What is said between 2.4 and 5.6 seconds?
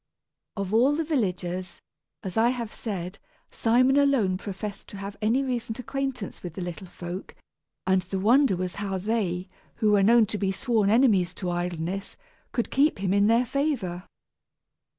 have said, Simon alone professed to have any